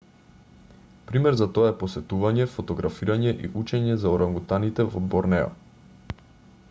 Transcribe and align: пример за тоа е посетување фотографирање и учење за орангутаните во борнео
пример 1.11 1.35
за 1.41 1.47
тоа 1.57 1.67
е 1.73 1.75
посетување 1.83 2.47
фотографирање 2.55 3.35
и 3.49 3.53
учење 3.65 4.01
за 4.05 4.15
орангутаните 4.17 4.87
во 4.95 5.05
борнео 5.15 5.53